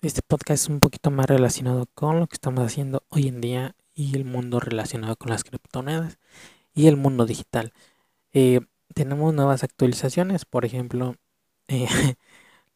[0.00, 3.74] Este podcast es un poquito más relacionado con lo que estamos haciendo hoy en día
[3.96, 6.18] y el mundo relacionado con las criptomonedas
[6.72, 7.72] y el mundo digital.
[8.32, 8.60] Eh,
[8.94, 11.16] tenemos nuevas actualizaciones, por ejemplo,
[11.68, 11.88] eh,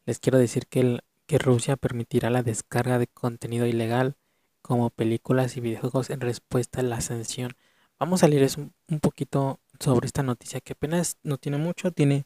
[0.05, 4.17] les quiero decir que, que Rusia permitirá la descarga de contenido ilegal
[4.61, 7.55] como películas y videojuegos en respuesta a la sanción.
[7.99, 12.25] Vamos a leer un, un poquito sobre esta noticia que apenas no tiene mucho, tiene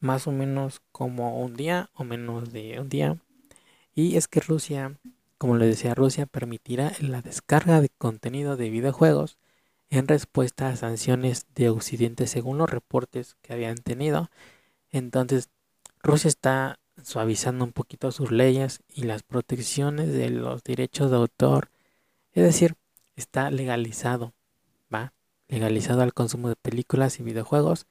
[0.00, 3.16] más o menos como un día o menos de un día.
[3.94, 4.98] Y es que Rusia,
[5.38, 9.38] como les decía, Rusia permitirá la descarga de contenido de videojuegos
[9.90, 14.30] en respuesta a sanciones de Occidente según los reportes que habían tenido.
[14.90, 15.50] Entonces,
[16.02, 21.70] Rusia está suavizando un poquito sus leyes y las protecciones de los derechos de autor.
[22.32, 22.74] Es decir,
[23.16, 24.34] está legalizado,
[24.92, 25.12] ¿va?
[25.48, 27.86] Legalizado al consumo de películas y videojuegos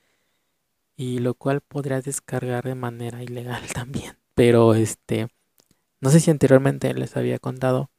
[0.96, 4.18] y lo cual podrías descargar de manera ilegal también.
[4.36, 5.28] Pero este,
[6.04, 7.90] no sé si anteriormente les había contado,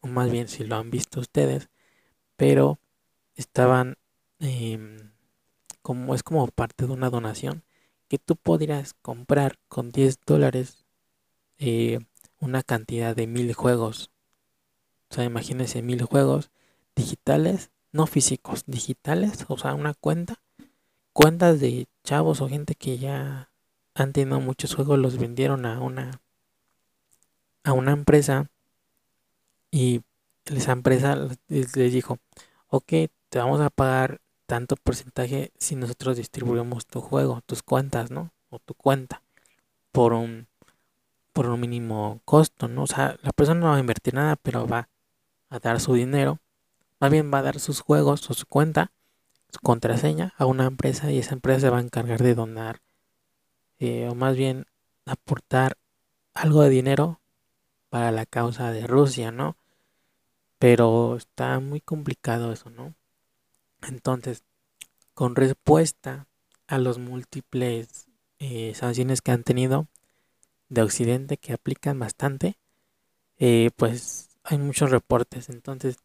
[0.00, 1.68] o más bien si lo han visto ustedes,
[2.36, 2.78] pero
[3.34, 3.98] estaban
[4.38, 5.12] em,
[5.82, 7.64] como es como parte de una donación
[8.08, 10.86] que tú podrías comprar con 10 dólares
[11.58, 11.98] eh,
[12.40, 14.10] una cantidad de mil juegos.
[15.10, 16.50] O sea, imagínense mil juegos
[16.96, 20.40] digitales, no físicos, digitales, o sea, una cuenta
[21.12, 23.50] cuentas de chavos o gente que ya
[23.92, 26.22] han tenido muchos juegos los vendieron a una
[27.64, 28.50] a una empresa
[29.70, 30.02] y
[30.46, 31.16] esa empresa
[31.48, 32.18] les dijo,
[32.68, 32.92] ok,
[33.28, 38.32] te vamos a pagar tanto porcentaje si nosotros distribuimos tu juego, tus cuentas, ¿no?
[38.50, 39.22] O tu cuenta
[39.92, 40.48] por un
[41.32, 42.82] por un mínimo costo, ¿no?
[42.82, 44.90] O sea, la persona no va a invertir nada, pero va
[45.48, 46.40] a dar su dinero,
[47.00, 48.92] más bien va a dar sus juegos o su cuenta
[49.52, 52.80] su contraseña a una empresa y esa empresa se va a encargar de donar
[53.78, 54.66] eh, o más bien
[55.04, 55.76] aportar
[56.34, 57.20] algo de dinero
[57.92, 59.54] para la causa de Rusia, ¿no?
[60.58, 62.94] Pero está muy complicado eso, ¿no?
[63.82, 64.44] Entonces,
[65.12, 66.26] con respuesta
[66.66, 68.06] a los múltiples
[68.38, 69.88] eh, sanciones que han tenido
[70.70, 72.56] de Occidente que aplican bastante,
[73.36, 75.50] eh, pues hay muchos reportes.
[75.50, 75.98] Entonces,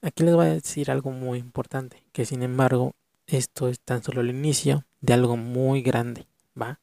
[0.00, 2.94] Aquí les voy a decir algo muy importante, que sin embargo
[3.26, 6.28] esto es tan solo el inicio de algo muy grande,
[6.60, 6.78] ¿va?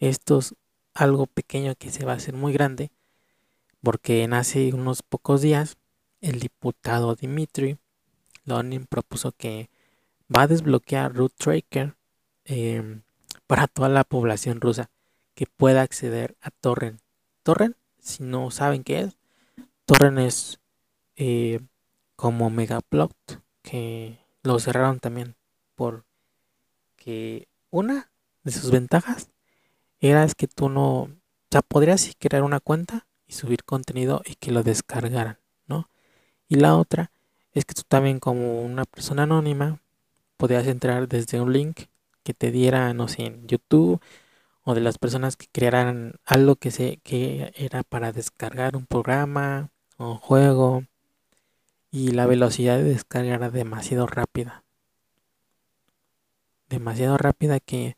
[0.00, 0.54] Esto es
[0.92, 2.90] algo pequeño que se va a hacer muy grande,
[3.82, 5.76] porque en hace unos pocos días
[6.20, 7.78] el diputado Dimitri
[8.44, 9.70] Lonin propuso que
[10.34, 11.94] va a desbloquear Root Tracker
[12.44, 13.02] em,
[13.46, 14.90] para toda la población rusa
[15.34, 17.00] que pueda acceder a Torrent.
[17.42, 19.16] Torrent, si no saben qué es,
[19.84, 20.60] Torrent es
[21.16, 21.60] eh,
[22.16, 23.14] como Megaplot,
[23.62, 25.36] que lo cerraron también
[25.74, 28.10] porque una
[28.42, 29.30] de sus ventajas
[30.00, 31.10] era es que tú no, o
[31.50, 35.88] sea, podrías crear una cuenta y subir contenido y que lo descargaran, ¿no?
[36.48, 37.12] Y la otra
[37.52, 39.80] es que tú también como una persona anónima
[40.36, 41.82] podías entrar desde un link
[42.24, 44.00] que te diera, no sé, en YouTube
[44.64, 49.70] o de las personas que crearan algo que se que era para descargar un programa
[49.98, 50.84] o un juego
[51.90, 54.64] y la velocidad de descarga era demasiado rápida.
[56.68, 57.96] Demasiado rápida que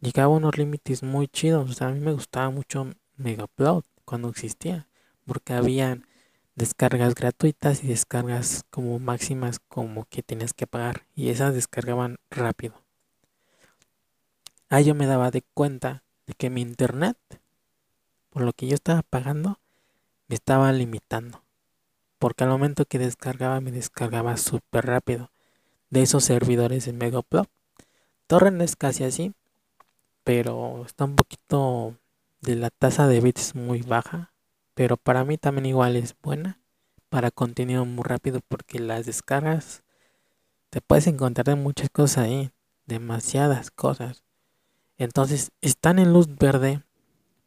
[0.00, 1.70] llegaba a unos límites muy chidos.
[1.70, 4.88] O sea, a mí me gustaba mucho Megaupload cuando existía,
[5.24, 6.04] porque habían
[6.56, 12.74] descargas gratuitas y descargas como máximas como que tenías que pagar y esas descargaban rápido.
[14.68, 17.16] Ahí yo me daba de cuenta de que mi internet,
[18.30, 19.60] por lo que yo estaba pagando,
[20.26, 21.44] me estaba limitando
[22.18, 25.30] porque al momento que descargaba me descargaba súper rápido
[25.88, 27.48] de esos servidores de Megaplot.
[28.26, 29.32] Torrent es casi así,
[30.24, 31.94] pero está un poquito
[32.40, 34.32] de la tasa de bits muy baja,
[34.74, 36.58] pero para mí también igual es buena
[37.08, 39.82] para contenido muy rápido porque las descargas
[40.70, 42.50] te puedes encontrar de muchas cosas ahí,
[42.86, 44.24] demasiadas cosas.
[44.96, 46.82] Entonces están en luz verde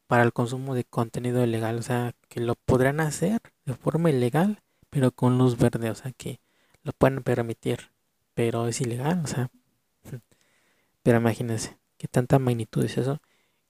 [0.08, 4.64] para el consumo de contenido ilegal, o sea, que lo podrán hacer de forma ilegal
[4.94, 6.40] pero con luz verde, o sea que
[6.84, 7.90] lo pueden permitir,
[8.36, 9.50] pero es ilegal, o sea.
[11.02, 13.20] Pero imagínense, qué tanta magnitud es eso,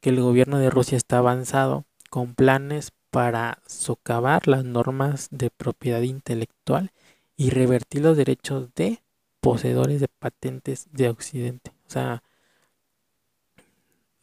[0.03, 6.01] que el gobierno de Rusia está avanzado con planes para socavar las normas de propiedad
[6.01, 6.91] intelectual
[7.37, 9.01] y revertir los derechos de
[9.39, 11.71] poseedores de patentes de Occidente.
[11.87, 12.21] O sea,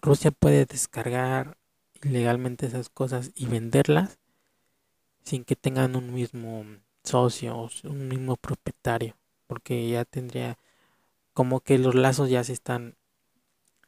[0.02, 1.56] Rusia puede descargar
[2.02, 4.18] ilegalmente esas cosas y venderlas
[5.24, 6.66] sin que tengan un mismo
[7.04, 9.16] socios, un mismo propietario,
[9.46, 10.58] porque ya tendría
[11.32, 12.96] como que los lazos ya se están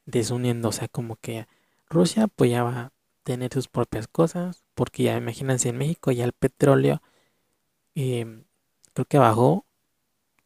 [0.06, 1.46] desuniendo, o sea, como que
[1.92, 2.92] Rusia apoyaba
[3.22, 7.02] tener sus propias cosas, porque ya imagínense en México ya el petróleo
[7.94, 8.44] em,
[8.94, 9.66] creo que bajó,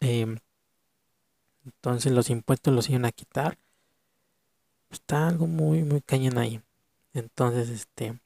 [0.01, 0.39] em,
[1.65, 3.59] entonces los impuestos los iban a quitar.
[4.91, 6.61] Está algo muy, muy cañón ahí.
[7.13, 8.19] Entonces, este,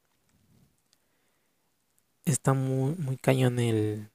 [2.25, 4.11] está muy, muy cañón el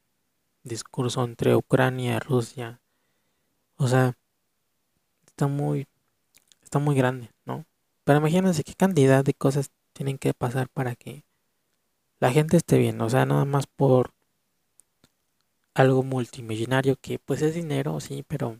[0.63, 2.81] discurso entre Ucrania y Rusia.
[3.77, 4.17] O sea,
[5.27, 5.87] está muy,
[6.63, 7.34] está muy grande.
[8.05, 11.25] Pero imagínense qué cantidad de cosas tienen que pasar para que
[12.19, 13.01] la gente esté bien.
[13.01, 14.13] O sea, nada más por
[15.73, 18.59] algo multimillonario que pues es dinero, sí, pero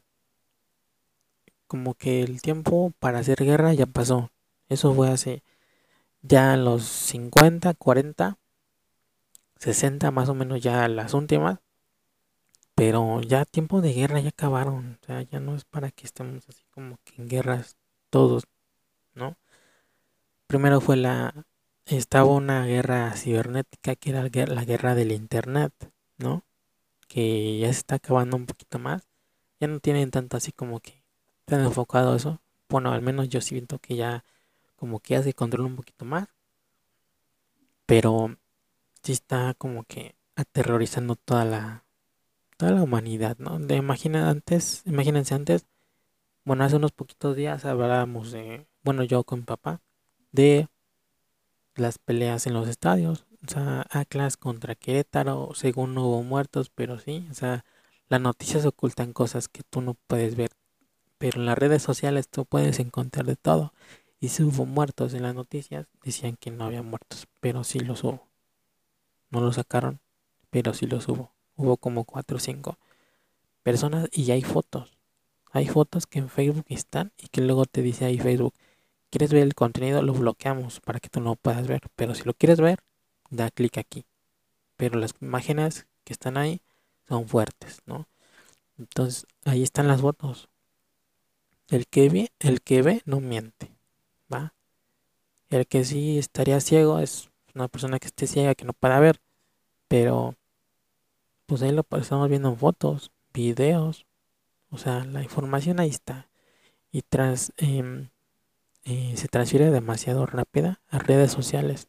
[1.67, 4.31] como que el tiempo para hacer guerra ya pasó.
[4.69, 5.43] Eso fue hace
[6.21, 8.37] ya los 50, 40,
[9.57, 11.59] 60 más o menos ya las últimas.
[12.75, 14.97] Pero ya tiempo de guerra ya acabaron.
[15.01, 17.77] O sea, ya no es para que estemos así como que en guerras
[18.09, 18.43] todos,
[19.15, 19.37] ¿no?
[20.47, 21.45] Primero fue la...
[21.85, 25.73] Estaba una guerra cibernética que era la guerra del Internet,
[26.17, 26.43] ¿no?
[27.07, 29.07] Que ya se está acabando un poquito más.
[29.59, 31.03] Ya no tienen tanto así como que
[31.47, 32.41] han enfocado eso.
[32.69, 34.23] Bueno, al menos yo siento que ya
[34.75, 36.27] como que ya se controla un poquito más.
[37.85, 38.35] Pero
[39.03, 41.85] sí está como que aterrorizando toda la
[42.57, 43.59] toda la humanidad, ¿no?
[43.59, 45.65] De imagina antes, imagínense antes,
[46.45, 49.81] bueno, hace unos poquitos días hablábamos de, bueno, yo con papá,
[50.31, 50.69] de
[51.75, 56.99] las peleas en los estadios, o sea, Atlas contra Querétaro, según no hubo muertos, pero
[56.99, 57.65] sí, o sea,
[58.09, 60.51] las noticias ocultan cosas que tú no puedes ver,
[61.17, 63.73] pero en las redes sociales tú puedes encontrar de todo.
[64.19, 68.03] Y si hubo muertos en las noticias, decían que no había muertos, pero sí los
[68.03, 68.27] hubo.
[69.31, 69.99] No lo sacaron,
[70.51, 71.31] pero sí los hubo.
[71.55, 72.77] Hubo como cuatro o cinco
[73.63, 74.95] personas y hay fotos.
[75.51, 78.53] Hay fotos que en Facebook están y que luego te dice ahí Facebook,
[79.15, 80.01] ¿quieres ver el contenido?
[80.01, 81.83] Lo bloqueamos para que tú no puedas ver.
[81.95, 82.79] Pero si lo quieres ver,
[83.29, 84.03] da clic aquí.
[84.75, 86.59] Pero las imágenes que están ahí
[87.07, 88.09] son fuertes, ¿no?
[88.77, 90.49] Entonces, ahí están las fotos.
[91.69, 93.71] El que ve, el que ve no miente,
[94.31, 94.53] ¿va?
[95.49, 99.21] El que sí estaría ciego es una persona que esté ciega que no pueda ver,
[99.87, 100.35] pero
[101.45, 104.05] pues ahí lo estamos viendo en fotos, videos,
[104.71, 106.27] o sea, la información ahí está.
[106.91, 108.09] Y tras, em,
[108.85, 111.87] eh, se transfiere demasiado rápida a redes sociales.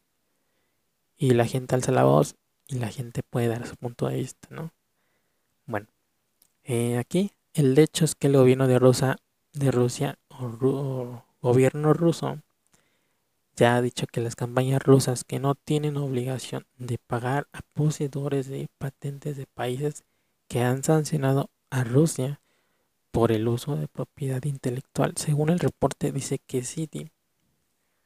[1.15, 2.35] Y la gente alza la voz
[2.67, 4.71] y la gente puede dar su punto de vista, ¿no?
[5.65, 5.87] Bueno,
[6.63, 9.17] eh, aquí el hecho es que el gobierno de Rusia,
[9.53, 12.39] de Rusia o gobierno ruso
[13.55, 18.47] ya ha dicho que las campañas rusas que no tienen obligación de pagar a poseedores
[18.47, 20.03] de patentes de países
[20.47, 22.39] que han sancionado a Rusia
[23.17, 25.13] por el uso de propiedad intelectual.
[25.15, 27.09] Según el reporte dice que Citi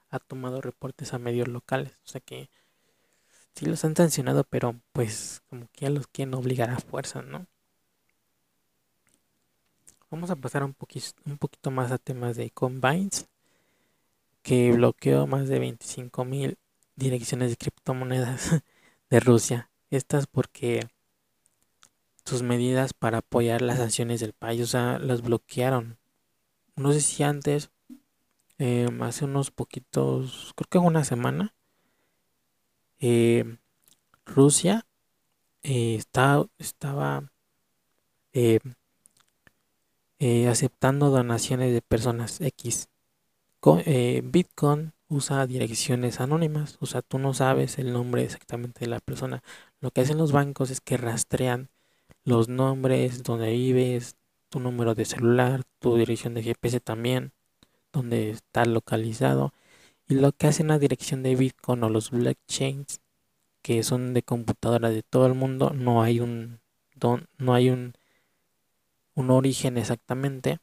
[0.10, 2.50] ha tomado reportes a medios locales, o sea que
[3.54, 7.46] sí los han sancionado, pero pues como que ya los quieren obligar a fuerza, ¿no?
[10.10, 13.28] Vamos a pasar un, poquito, un poquito más a temas de combines
[14.44, 16.56] que bloqueó más de 25.000
[16.96, 18.64] direcciones de criptomonedas
[19.10, 19.70] de Rusia.
[19.90, 20.88] Estas porque
[22.26, 25.98] sus medidas para apoyar las sanciones del país, o sea, las bloquearon.
[26.76, 27.72] No sé si antes,
[28.58, 31.54] em, hace unos poquitos, creo que una semana,
[33.00, 33.58] em,
[34.26, 34.86] Rusia
[35.64, 37.32] eh, estaba
[38.34, 38.60] em,
[40.20, 42.88] eh, aceptando donaciones de personas X
[43.86, 49.00] eh, Bitcoin usa direcciones anónimas, o sea, tú no sabes el nombre exactamente de la
[49.00, 49.44] persona.
[49.82, 51.70] Lo que hacen los bancos es que rastrean
[52.24, 54.16] los nombres, donde vives,
[54.50, 57.32] tu número de celular, tu dirección de GPS también,
[57.94, 59.54] donde está localizado.
[60.08, 63.02] Y lo que hacen la dirección de Bitcoin o los blockchains,
[63.62, 66.60] que son de computadora de todo el mundo, no hay un,
[67.38, 67.94] no hay un,
[69.16, 70.60] un origen exactamente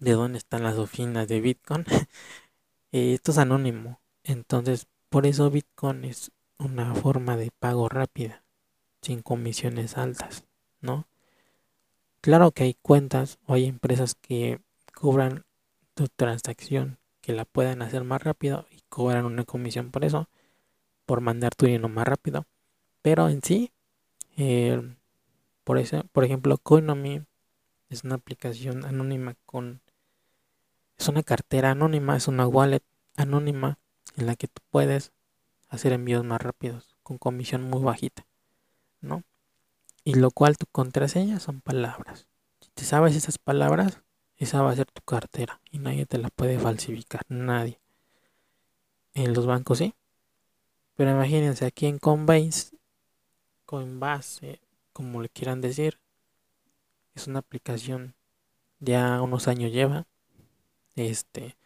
[0.00, 1.84] de dónde están las oficinas de Bitcoin.
[2.94, 4.02] Eh, esto es anónimo.
[4.22, 8.41] Entonces, por eso Bitcoin es una forma de pago rápida,
[9.02, 10.44] sin comisiones altas,
[10.80, 11.06] ¿no?
[12.20, 14.60] Claro que hay cuentas o hay empresas que
[14.94, 15.44] cobran
[15.94, 20.28] tu transacción, que la puedan hacer más rápido y cobran una comisión por eso,
[21.04, 22.46] por mandar tu dinero más rápido.
[23.02, 23.72] Pero en sí,
[24.36, 24.80] eh,
[25.64, 27.22] por, eso, por ejemplo, Coinomi
[27.90, 29.82] es una aplicación anónima con
[30.98, 32.84] es una cartera anónima, es una wallet
[33.16, 33.78] anónima
[34.16, 35.12] en la que tú puedes
[35.68, 38.24] hacer envíos más rápidos con comisión muy bajita,
[39.02, 39.22] ¿no?
[40.04, 42.26] Y lo cual tu contraseña son palabras.
[42.60, 44.00] Si te sabes esas palabras,
[44.36, 47.80] esa va a ser tu cartera y nadie te la puede falsificar, nadie.
[49.14, 49.94] En los bancos sí,
[50.94, 52.76] Pero imagínense, aquí en Coinbase,
[53.66, 54.60] Coinbase,
[54.92, 56.00] como le quieran decir,
[57.14, 58.14] es una aplicación
[58.80, 60.06] ya unos años lleva.
[60.96, 61.56] Este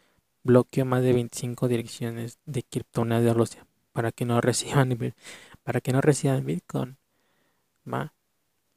[0.43, 4.97] bloqueó más de 25 direcciones de criptomonedas de Rusia para que no reciban
[5.63, 6.97] para que no reciban Bitcoin.
[7.91, 8.13] ¿Va?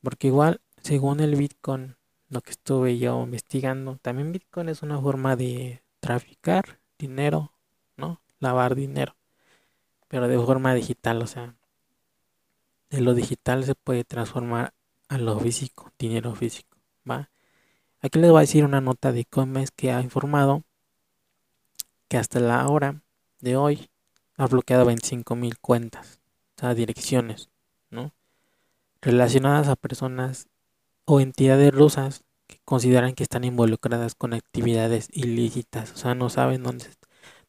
[0.02, 1.96] Porque igual, según el Bitcoin,
[2.28, 7.52] lo que estuve yo investigando, también Bitcoin es una forma de traficar dinero,
[7.96, 8.20] ¿no?
[8.38, 9.16] Lavar dinero,
[10.08, 11.56] pero de forma digital, o sea,
[12.90, 14.74] de lo digital se puede transformar
[15.08, 17.30] a lo físico, dinero físico, ¿va?
[18.00, 20.62] Aquí les voy a decir una nota de Coinbase que ha informado
[22.08, 23.02] que hasta la hora
[23.40, 23.90] de hoy
[24.36, 26.20] ha bloqueado 25.000 cuentas,
[26.56, 27.50] o sea, direcciones.
[29.02, 30.48] Relacionadas a personas
[31.06, 36.62] o entidades rusas que consideran que están involucradas con actividades ilícitas, o sea, no saben
[36.62, 36.86] dónde,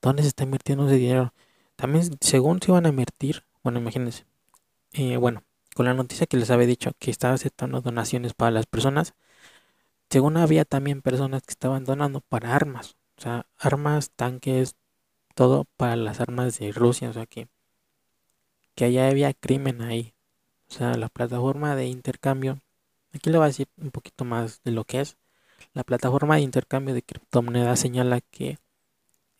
[0.02, 1.34] dónde se está invirtiendo ese dinero.
[1.76, 4.26] También, según se van a invertir, bueno, imagínense,
[4.94, 5.44] eh, bueno,
[5.76, 9.14] con la noticia que les había dicho que estaba aceptando donaciones para las personas,
[10.10, 14.76] según había también personas que estaban donando para armas, o sea, armas, tanques,
[15.36, 17.48] todo para las armas de Rusia, o sea que,
[18.76, 20.14] que allá había crimen ahí.
[20.72, 22.62] O sea, la plataforma de intercambio,
[23.14, 25.18] aquí le voy a decir un poquito más de lo que es.
[25.74, 28.58] La plataforma de intercambio de criptomonedas señala que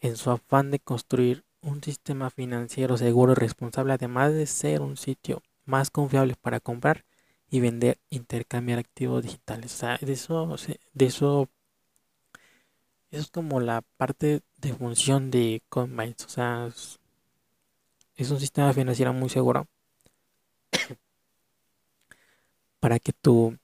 [0.02, 4.98] en su afán de construir un sistema financiero seguro y responsable, además de ser un
[4.98, 7.06] sitio más confiable para comprar
[7.50, 9.74] y vender, intercambiar activos digitales.
[9.74, 10.58] O sea, de eso,
[10.94, 11.48] de eso,
[13.10, 16.26] es como la parte de función de Coinbase.
[16.26, 16.68] O sea,
[18.18, 19.66] es un sistema financiero muy seguro
[22.82, 23.58] para que tú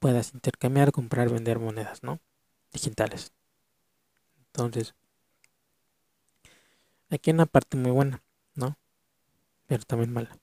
[0.00, 2.20] puedas intercambiar, comprar, vender monedas, ¿no?
[2.72, 3.32] Digitales.
[4.46, 4.94] Entonces,
[7.08, 8.22] aquí hay una parte muy buena,
[8.54, 8.76] ¿no?
[9.68, 10.36] Pero también mala.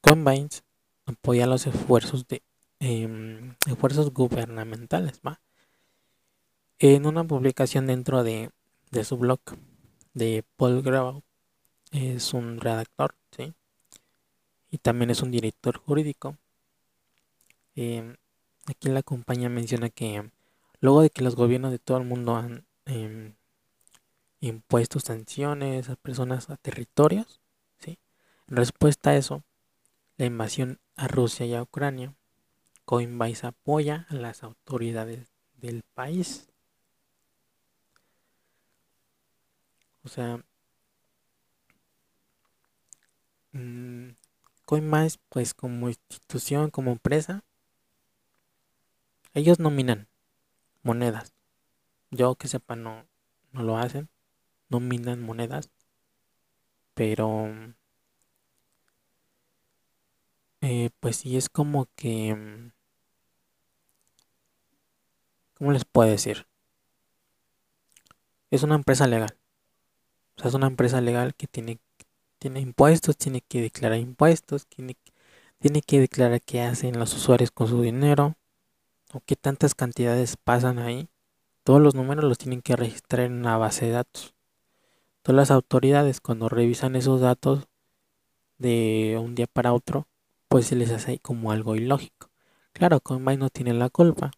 [0.00, 0.62] Coinbase
[1.04, 2.42] apoya los esfuerzos de
[2.78, 5.40] em, esfuerzos gubernamentales, ¿va?
[6.78, 8.50] En una publicación dentro de,
[8.92, 9.40] de su blog
[10.14, 11.24] de Paul Grau,
[11.90, 13.52] es un redactor, ¿sí?
[14.70, 16.36] Y también es un director jurídico.
[17.80, 18.16] Em,
[18.66, 20.28] aquí la compañía menciona que
[20.80, 23.36] luego de que los gobiernos de todo el mundo han em,
[24.40, 27.40] impuesto sanciones a personas a territorios,
[27.78, 28.00] ¿sí?
[28.48, 29.44] En respuesta a eso,
[30.16, 32.14] la invasión a Rusia y a Ucrania,
[32.84, 36.48] Coinbase apoya a las autoridades del país.
[40.04, 40.42] O sea,
[43.52, 44.10] mm,
[44.64, 47.44] Coinbase, pues como institución, como empresa,
[49.38, 50.08] ellos nominan
[50.82, 51.34] monedas.
[52.10, 53.06] Yo que sepa no,
[53.52, 54.08] no lo hacen,
[54.68, 55.70] nominan monedas,
[56.94, 57.48] pero
[60.60, 62.70] eh, pues sí, es como que...
[65.54, 66.46] ¿Cómo les puedo decir?
[68.50, 69.36] Es una empresa legal.
[70.36, 71.80] O sea, es una empresa legal que tiene,
[72.38, 74.96] tiene impuestos, tiene que declarar impuestos, tiene,
[75.58, 78.37] tiene que declarar qué hacen los usuarios con su dinero
[79.12, 81.08] o qué tantas cantidades pasan ahí.
[81.64, 84.34] Todos los números los tienen que registrar en una base de datos.
[85.22, 87.68] Todas las autoridades cuando revisan esos datos
[88.58, 90.08] de un día para otro,
[90.48, 92.30] pues se les hace como algo ilógico.
[92.72, 94.30] Claro, Coinbase no tiene la culpa,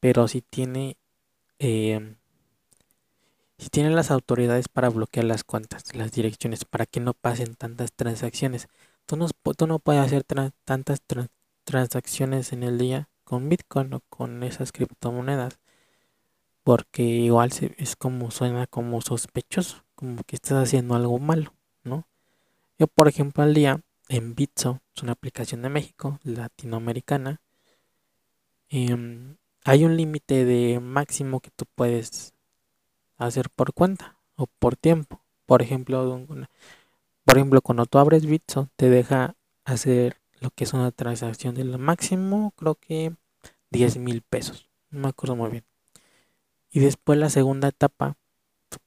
[0.00, 0.96] pero sí tiene,
[1.58, 2.16] eh,
[3.70, 8.68] tiene las autoridades para bloquear las cuentas, las direcciones, para que no pasen tantas transacciones.
[9.06, 11.00] Tú no, tú no puedes hacer tantas
[11.64, 15.58] transacciones en el día con Bitcoin o con esas criptomonedas,
[16.62, 21.52] porque igual se, es como suena como sospechoso, como que estás haciendo algo malo,
[21.82, 22.06] ¿no?
[22.78, 27.40] Yo, por ejemplo, al día en Bitso, es una aplicación de México, latinoamericana.
[28.68, 32.34] Em, hay un límite de máximo que tú puedes
[33.16, 35.20] hacer por cuenta o por tiempo.
[35.46, 36.26] Por ejemplo,
[37.24, 41.64] por ejemplo, cuando tú abres Bitso, te deja hacer lo que es una transacción de
[41.64, 43.14] lo máximo, creo que
[43.70, 44.68] 10 mil pesos.
[44.90, 45.64] No me acuerdo muy bien.
[46.70, 48.18] Y después la segunda etapa,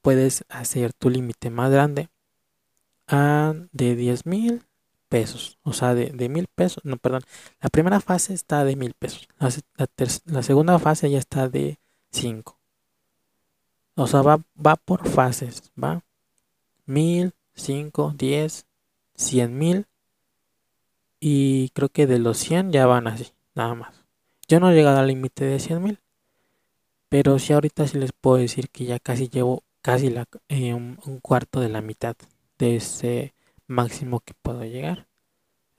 [0.00, 2.10] puedes hacer tu límite más grande
[3.08, 4.62] a de 10 mil
[5.08, 7.22] pesos, o sea, de, mil pesos, no, perdón,
[7.62, 11.78] la primera fase está de mil pesos, la, segunda fase ya está de
[12.10, 12.58] cinco,
[13.94, 16.04] o sea, va, va por fases, va
[16.84, 18.66] mil, cinco, diez,
[19.14, 19.86] cien mil,
[21.20, 24.04] y creo que de los 100 ya van así, nada más.
[24.48, 26.00] Yo no he llegado al límite de cien mil,
[27.08, 30.14] pero sí ahorita sí les puedo decir que ya casi llevo casi
[30.48, 32.16] eh, un cuarto de la mitad
[32.58, 33.34] de ese
[33.66, 35.06] máximo que puedo llegar.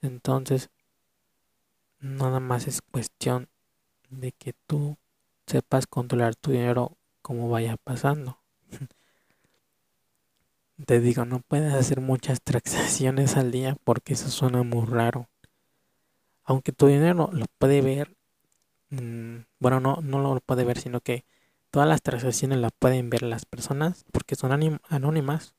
[0.02, 0.70] Entonces,
[2.00, 3.48] nada más es cuestión
[4.08, 4.96] de que tú
[5.46, 8.38] sepas controlar tu dinero como vaya pasando.
[10.86, 15.28] Te digo, no puedes hacer muchas transacciones al día porque eso suena muy raro.
[16.50, 18.16] Aunque tu dinero lo puede ver,
[18.90, 21.24] mm, bueno, no, no lo puede ver, sino que
[21.70, 25.54] todas las transacciones las pueden ver las personas porque son anónimas.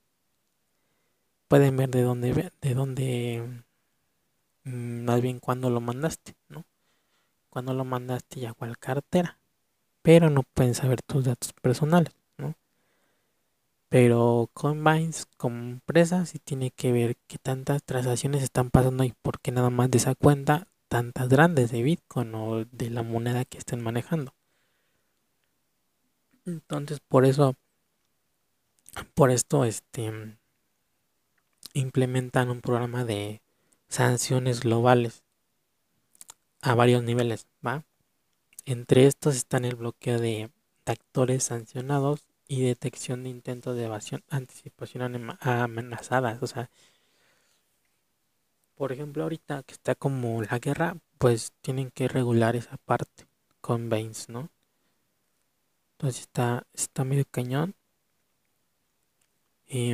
[1.47, 3.63] Pueden ver de dónde, de dónde,
[4.65, 6.65] mm, más bien cuando lo mandaste, ¿no?
[7.49, 9.39] Cuando lo mandaste y a cuál cartera.
[10.01, 12.13] Pero no pueden saber tus datos personales.
[13.87, 19.39] Pero Coinbase como empresa sí tiene que ver qué tantas transacciones están pasando y por
[19.39, 23.57] qué nada más de esa cuenta tantas grandes de Bitcoin o de la moneda que
[23.57, 24.33] estén manejando.
[26.45, 27.55] Entonces por eso,
[29.13, 30.35] por esto, este,
[31.73, 33.41] implementan un programa de
[33.87, 35.23] sanciones globales
[36.61, 37.85] a varios niveles, ¿va?
[38.65, 40.51] Entre estos están el bloqueo de
[40.85, 46.43] actores sancionados y detección de intentos de evasión, anticipación amenazadas.
[46.43, 46.69] O sea,
[48.81, 53.27] por ejemplo, ahorita que está como la guerra, pues tienen que regular esa parte
[53.61, 54.49] con Baines, ¿no?
[55.91, 57.75] Entonces está, está medio cañón.
[59.67, 59.93] Y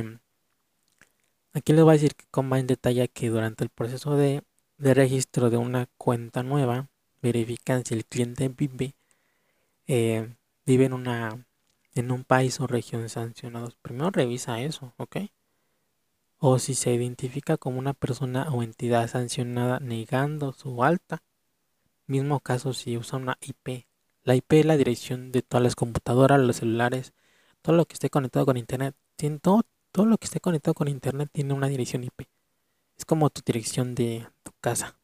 [1.52, 4.42] aquí les voy a decir que Combine detalla que durante el proceso de,
[4.78, 6.88] de registro de una cuenta nueva,
[7.20, 8.94] verifican si el cliente vive,
[9.86, 11.44] eh, vive en una
[11.94, 13.76] en un país o región sancionados.
[13.82, 15.28] Primero revisa eso, ¿ok?
[16.38, 21.22] O si se identifica como una persona o entidad sancionada negando su alta.
[22.06, 23.86] Mismo caso si usa una IP.
[24.24, 27.12] La IP es la dirección de todas las computadoras, los celulares,
[27.62, 28.94] todo lo que esté conectado con internet.
[29.42, 32.28] Todo, todo lo que esté conectado con internet tiene una dirección IP.
[32.96, 34.96] Es como tu dirección de tu casa,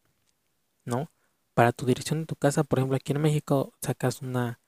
[0.85, 1.11] ¿no?
[1.55, 4.61] Para tu dirección de tu casa, por ejemplo, aquí en México sacas una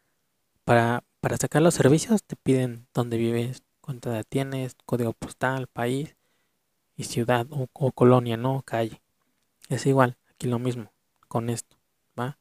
[0.65, 6.16] para para sacar los servicios te piden dónde vives, cuánta edad tienes, código postal, país
[6.97, 9.01] y ciudad o, colonia, no calle.
[9.69, 10.93] Es igual, aquí lo mismo
[11.29, 11.77] con esto,
[12.19, 12.39] ¿va?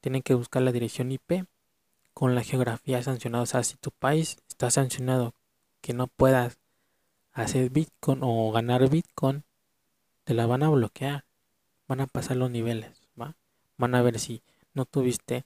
[0.00, 1.46] Tienen que buscar la dirección IP
[2.12, 3.44] con la geografía sancionada.
[3.44, 5.34] O sea, si tu país está sancionado
[5.80, 6.58] que no puedas
[7.32, 9.44] hacer Bitcoin o ganar Bitcoin,
[10.24, 11.24] te la van a bloquear.
[11.88, 13.36] Van a pasar los niveles, ¿va?
[13.76, 15.44] Van a ver si no tuviste...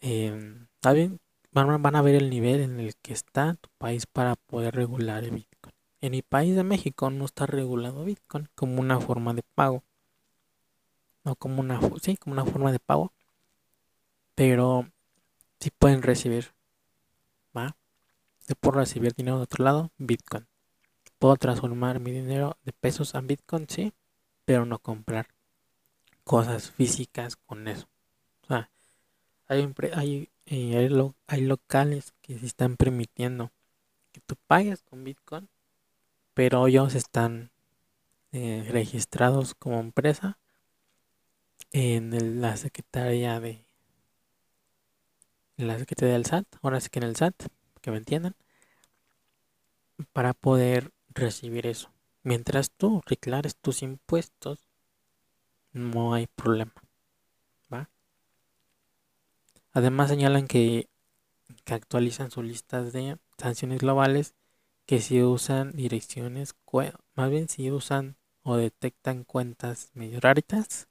[0.00, 1.20] Eh, ¿Está bien?
[1.52, 5.30] van, a ver el nivel en el que está tu país para poder regular el
[5.30, 5.49] Bitcoin.
[6.00, 9.82] En mi país de México no está regulado Bitcoin como una forma de pago.
[11.24, 13.12] No como una, sí, como una forma de pago.
[14.34, 14.88] Pero
[15.58, 16.52] sí pueden recibir.
[17.56, 17.76] ¿Va?
[18.48, 20.46] Yo puedo recibir dinero de otro lado, Bitcoin.
[21.18, 23.92] Puedo transformar mi dinero de pesos a Bitcoin, sí,
[24.46, 25.28] pero no comprar
[26.24, 27.88] cosas físicas con eso.
[28.44, 28.70] O sea,
[29.48, 30.90] hay, hay y hay,
[31.28, 33.52] hay locales que se están permitiendo
[34.10, 35.48] que tú pagues con Bitcoin,
[36.34, 37.50] pero ellos están
[38.32, 40.38] eh, registrados como empresa
[41.72, 43.64] en la Secretaría de
[45.56, 47.34] la Secretaría del SAT, ahora sí que en el SAT,
[47.82, 48.34] que me entiendan,
[50.12, 51.90] para poder recibir eso.
[52.22, 54.58] Mientras tú declares tus impuestos,
[55.72, 56.72] no hay problema.
[59.72, 60.88] Además señalan que,
[61.66, 64.34] actualizan sus listas de sanciones globales
[64.90, 66.56] que si usan direcciones,
[67.14, 70.88] más bien si usan o detectan cuentas medio raritas,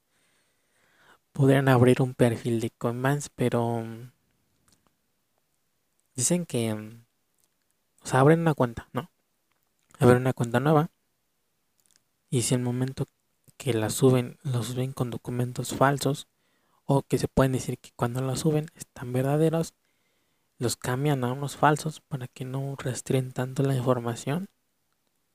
[1.34, 4.12] podrían abrir un perfil de Coinbase, pero mm,
[6.16, 7.04] dicen que, mm,
[8.02, 9.12] o sea, abren una cuenta, ¿no?
[10.00, 10.90] Abren una cuenta nueva
[12.30, 13.06] y si el momento
[13.58, 16.30] que la suben, lo suben con documentos falsos,
[16.86, 19.74] o que se pueden decir que cuando los suben están verdaderos,
[20.60, 24.50] los cambian a unos falsos para que no rastren tanto la información,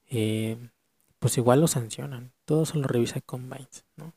[0.09, 0.71] eh,
[1.19, 2.33] pues igual lo sancionan.
[2.45, 4.13] Todo se lo revisa Combines, ¿no?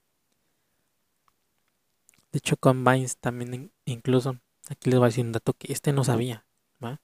[2.32, 4.38] De hecho, Combines también incluso,
[4.70, 6.46] aquí les voy a decir un dato que este no sabía,
[6.84, 7.00] ¿va?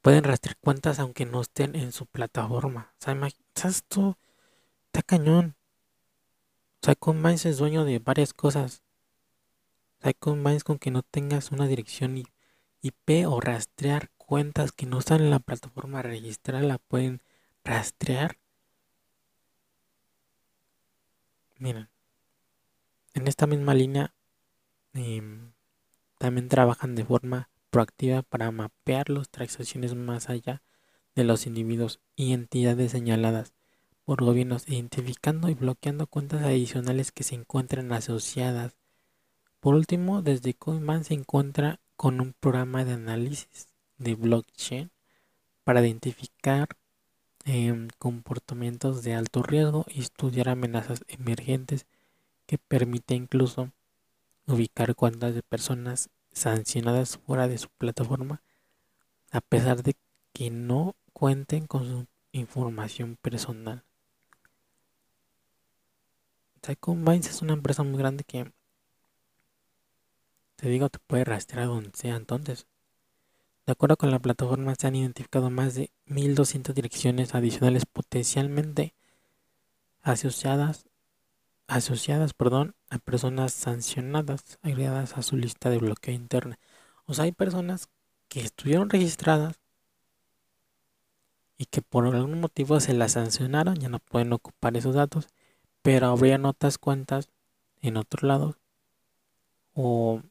[0.00, 2.94] Pueden rastrear cuentas aunque no estén en su plataforma.
[3.00, 4.18] O sea, esto
[4.86, 5.56] está cañón.
[6.80, 8.82] O sea, Combines es dueño de varias cosas
[10.02, 12.18] hay combines con que no tengas una dirección
[12.82, 17.22] IP o rastrear cuentas que no están en la plataforma registrada, la pueden
[17.64, 18.38] rastrear.
[21.58, 21.88] Miren,
[23.14, 24.14] en esta misma línea
[24.94, 25.52] em,
[26.18, 30.62] también trabajan de forma proactiva para mapear las transacciones más allá
[31.14, 33.54] de los individuos y entidades señaladas
[34.04, 38.76] por gobiernos, identificando y bloqueando cuentas adicionales que se encuentren asociadas.
[39.60, 44.90] Por último, desde Coinbase se encuentra con un programa de análisis de blockchain
[45.62, 46.66] para identificar
[47.44, 51.86] em, comportamientos de alto riesgo y estudiar amenazas emergentes
[52.46, 53.70] que permite incluso
[54.48, 58.42] ubicar cuentas de personas sancionadas fuera de su plataforma
[59.30, 59.94] a pesar de
[60.32, 63.84] que no cuenten con su información personal.
[66.80, 68.50] Combines es una empresa muy grande que,
[70.62, 72.14] te digo, te puede rastrear donde sea.
[72.14, 72.68] Entonces,
[73.66, 78.94] de acuerdo con la plataforma, se han identificado más de 1.200 direcciones adicionales potencialmente
[80.02, 80.84] asociadas,
[81.66, 86.60] asociadas perdón, a personas sancionadas agregadas a su lista de bloqueo interna.
[87.06, 87.88] O sea, hay personas
[88.28, 89.58] que estuvieron registradas
[91.58, 95.26] y que por algún motivo se las sancionaron, ya no pueden ocupar esos datos,
[95.82, 97.30] pero habrían otras cuentas
[97.80, 98.56] en otro lado
[99.74, 100.22] o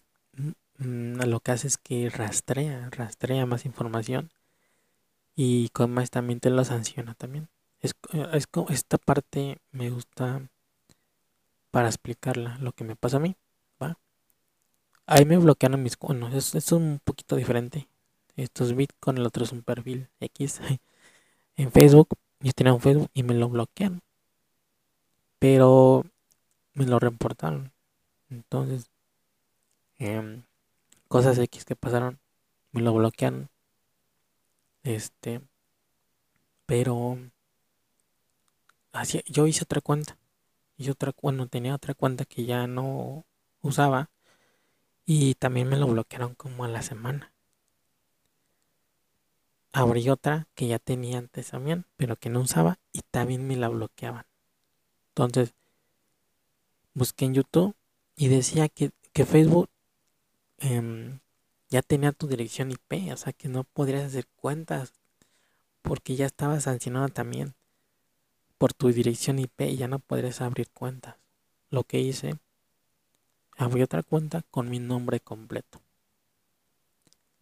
[0.78, 4.32] lo que hace es que rastrea, rastrea más información
[5.36, 7.50] y con más también te lo sanciona también.
[7.80, 7.96] Es,
[8.34, 10.48] es, esta parte me gusta
[11.72, 13.36] para explicarla, lo que me pasa a mí,
[13.82, 13.98] ¿va?
[15.06, 15.98] Ahí me bloquearon mis...
[15.98, 17.88] Bueno, es, es un poquito diferente.
[18.36, 20.62] Esto es Bitcoin, el otro es un perfil X.
[21.56, 24.02] en Facebook, yo tenía un Facebook y me lo bloquearon.
[25.39, 26.06] Pero
[26.74, 27.72] me lo reportaron.
[28.30, 28.90] Entonces,
[30.01, 30.43] em,
[31.07, 32.19] cosas X que pasaron,
[32.71, 33.49] me lo bloquearon.
[34.83, 35.41] Este,
[36.65, 37.17] pero
[38.93, 40.17] así, yo hice otra cuenta.
[40.77, 43.25] Hice otra, bueno, tenía otra cuenta que ya no
[43.61, 44.09] usaba.
[45.05, 47.31] Y también me lo bloquearon como a la semana
[49.73, 53.69] abrí otra que ya tenía antes también, pero que no usaba y también me la
[53.69, 54.25] bloqueaban.
[55.09, 55.53] Entonces,
[56.93, 57.75] busqué en YouTube
[58.15, 58.91] y decía que,
[59.25, 59.69] Facebook
[60.62, 61.19] em,
[61.69, 64.93] ya tenía tu dirección IP, o sea que no podrías hacer cuentas
[65.82, 67.54] porque ya estaba sancionado también
[68.58, 71.15] por tu dirección IP y ya no podrías abrir cuentas.
[71.69, 72.38] Lo que hice,
[73.58, 75.82] abrí otra cuenta con mi nombre completo.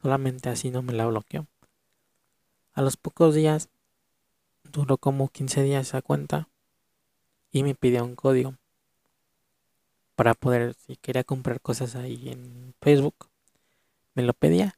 [0.01, 1.45] Solamente así no me la bloqueó.
[2.73, 3.67] A los pocos días,
[4.63, 6.47] duró como 15 días esa cuenta
[7.51, 8.55] y me pidió un código
[10.19, 13.29] para poder, si quería comprar cosas ahí en Facebook,
[14.15, 14.77] me lo pedía,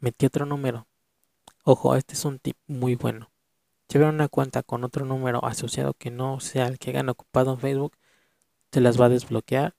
[0.00, 0.88] metí otro número.
[1.62, 3.30] Ojo, este es un tip muy bueno.
[3.88, 7.60] Ven una cuenta con otro número asociado que no sea el que hagan ocupado en
[7.60, 7.96] Facebook,
[8.72, 9.76] se las va a desbloquear.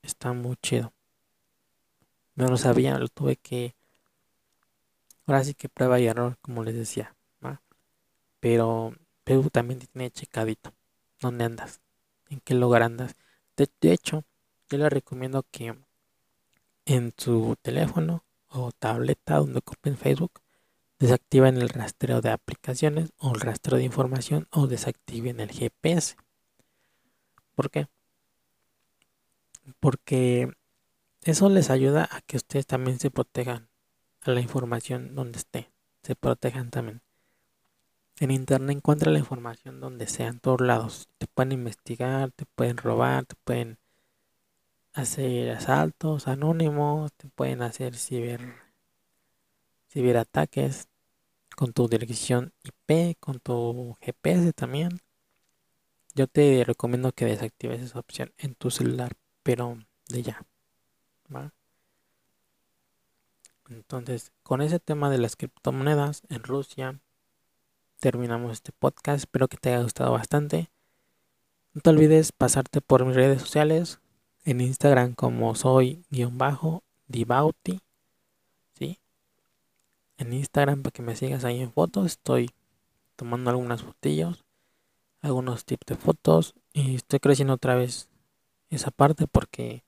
[0.00, 0.92] Está muy chido.
[2.36, 3.74] No lo sabía, lo tuve que
[5.26, 7.16] Ahora sí que prueba y error, como les decía.
[8.38, 8.94] Pero
[9.24, 10.72] Perú también tiene checadito.
[11.18, 11.80] ¿Dónde andas?
[12.30, 13.16] ¿En qué lugar andas?
[13.56, 14.22] De, hecho,
[14.72, 15.76] yo les recomiendo que
[16.86, 20.40] en su teléfono o tableta donde ocupen Facebook,
[20.98, 26.16] desactiven el rastreo de aplicaciones o el rastreo de información o desactiven el GPS.
[27.54, 27.88] ¿Por qué?
[29.78, 30.52] Porque
[31.22, 33.68] eso les ayuda a que ustedes también se protejan
[34.22, 35.70] a la información donde esté.
[36.02, 37.02] Se protejan también.
[38.18, 41.08] En internet encuentra la información donde sea, en todos lados.
[41.18, 43.78] Te pueden investigar, te pueden robar, te pueden
[44.94, 48.40] hacer asaltos anónimos, te pueden hacer ciber
[49.90, 50.88] ciberataques
[51.56, 55.00] con tu dirección IP, con tu GPS también.
[56.14, 59.78] Yo te recomiendo que desactives esa opción en tu celular, pero
[60.08, 60.46] de ya.
[63.68, 67.00] Entonces, con ese tema de las criptomonedas en Rusia,
[68.00, 69.20] terminamos este podcast.
[69.20, 70.70] Espero que te haya gustado bastante.
[71.72, 74.01] No te olvides pasarte por mis redes sociales.
[74.44, 76.80] En Instagram como soy-dibauti.
[78.78, 78.98] ¿Sí?
[80.18, 82.06] En Instagram para que me sigas ahí en fotos.
[82.06, 82.50] Estoy
[83.16, 84.44] tomando algunas fotillos.
[85.20, 86.54] Algunos tips de fotos.
[86.72, 88.08] Y estoy creciendo otra vez
[88.72, 89.84] esa parte porque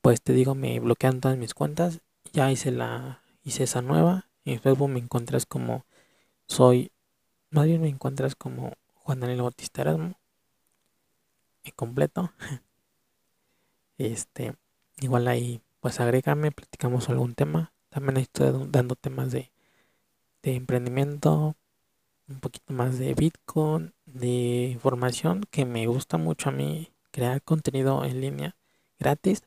[0.00, 2.00] pues te digo me bloquean todas mis cuentas
[2.32, 5.86] ya hice la hice esa nueva en Facebook me encuentras como
[6.46, 6.90] soy
[7.50, 10.18] más bien me encuentras como Juan Daniel Bautista Erasmo
[11.62, 12.32] en completo
[13.98, 14.54] este
[15.00, 19.50] igual ahí pues agrégame platicamos algún tema también estoy dando temas de,
[20.42, 21.54] de emprendimiento
[22.28, 28.04] un poquito más de Bitcoin de información que me gusta mucho a mí crear contenido
[28.04, 28.56] en línea
[28.98, 29.42] gratis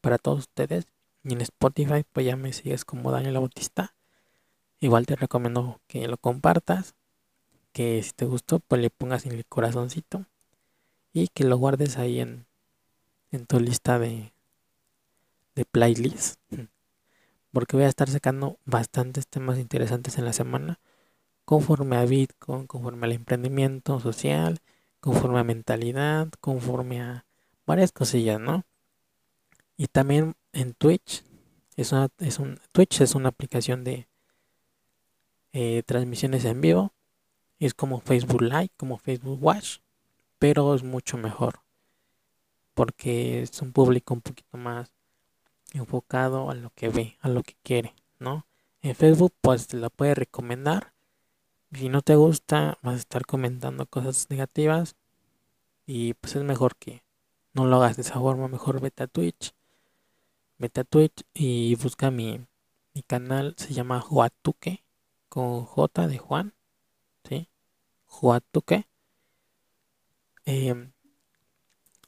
[0.00, 0.86] para todos ustedes
[1.22, 3.94] y en Spotify, pues ya me sigues como Daniel Bautista.
[4.80, 6.94] Igual te recomiendo que lo compartas.
[7.72, 10.26] que si te gustó, pues le pongas en el corazoncito
[11.12, 12.46] y que lo guardes ahí en,
[13.30, 14.32] en tu lista de,
[15.54, 16.40] de playlist.
[17.52, 20.78] Porque voy a estar sacando bastantes temas interesantes en la semana
[21.50, 24.60] conforme a Bitcoin, conforme al emprendimiento social,
[25.00, 27.26] conforme a mentalidad, conforme a
[27.66, 28.64] varias cosillas, ¿no?
[29.76, 31.24] Y también en Twitch,
[31.76, 34.06] es una, es un, Twitch es una aplicación de
[35.52, 36.92] eh, transmisiones en vivo,
[37.58, 39.78] es como Facebook Live, como Facebook Watch,
[40.38, 41.60] pero es mucho mejor,
[42.80, 44.90] porque es un público un poquito más
[45.74, 48.46] enfocado a lo que ve, a lo que quiere, ¿no?
[48.80, 50.94] En Facebook pues te lo puede recomendar
[51.72, 54.96] si no te gusta, vas a estar comentando cosas negativas.
[55.86, 57.04] Y pues es mejor que
[57.52, 58.48] no lo hagas de esa forma.
[58.48, 59.54] Mejor vete a Twitch.
[60.58, 62.44] Vete a Twitch y busca mi,
[62.94, 63.54] mi canal.
[63.56, 64.82] Se llama Juatuque.
[65.28, 66.54] Con J de Juan.
[67.28, 67.48] ¿Sí?
[68.06, 68.88] Juatuque.
[70.44, 70.92] Em,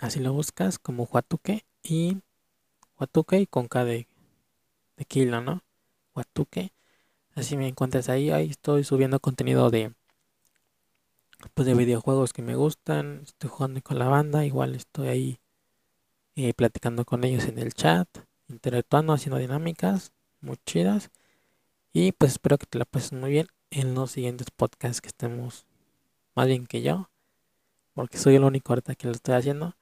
[0.03, 1.65] así lo buscas como Juatuque.
[1.83, 2.19] Y
[2.97, 4.07] Juatuque y con K de,
[4.97, 5.62] de kilo, ¿no?
[6.12, 6.73] Juatuque.
[7.35, 9.95] Así me encuentras ahí, ahí estoy subiendo contenido de
[11.55, 15.41] pues de videojuegos que me gustan, estoy jugando con la banda, igual estoy ahí
[16.37, 18.09] eh, platicando con ellos en el chat,
[18.49, 21.11] interactuando, haciendo dinámicas muy chidas.
[21.93, 25.67] Y pues espero que te la pases muy bien en los siguientes podcasts que estemos
[26.35, 27.11] más bien que yo,
[27.95, 29.75] porque soy el único ahorita que lo estoy haciendo.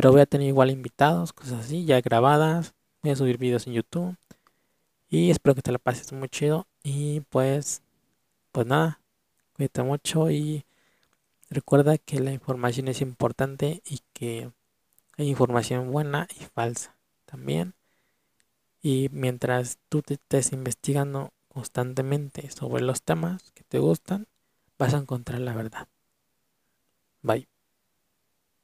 [0.00, 2.72] Pero voy a tener igual invitados, cosas así, ya grabadas.
[3.02, 4.16] Voy a subir videos en YouTube.
[5.10, 6.66] Y espero que te la pases muy chido.
[6.82, 7.82] Y pues,
[8.50, 9.02] pues nada,
[9.52, 10.64] cuídate mucho y
[11.50, 14.50] recuerda que la información es importante y que
[15.18, 17.74] hay información buena y falsa también.
[18.80, 24.28] Y mientras tú te estés investigando constantemente sobre los temas que te gustan,
[24.78, 25.88] vas a encontrar la verdad.
[27.20, 27.59] Bye.